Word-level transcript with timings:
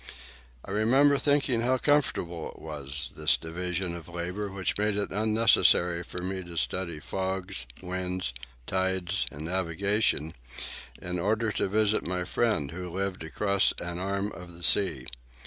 I 0.65 0.71
remember 0.71 1.19
thinking 1.19 1.61
how 1.61 1.77
comfortable 1.77 2.49
it 2.49 2.59
was, 2.59 3.11
this 3.15 3.37
division 3.37 3.93
of 3.93 4.09
labour 4.09 4.49
which 4.49 4.75
made 4.79 4.97
it 4.97 5.11
unnecessary 5.11 6.01
for 6.03 6.23
me 6.23 6.41
to 6.41 6.57
study 6.57 6.99
fogs, 6.99 7.67
winds, 7.83 8.33
tides, 8.65 9.27
and 9.29 9.45
navigation, 9.45 10.33
in 10.99 11.19
order 11.19 11.51
to 11.51 11.67
visit 11.67 12.01
my 12.01 12.23
friend 12.23 12.71
who 12.71 12.89
lived 12.91 13.23
across 13.23 13.73
an 13.79 13.99
arm 13.99 14.31
of 14.31 14.55
the 14.57 14.63
sea. 14.63 15.05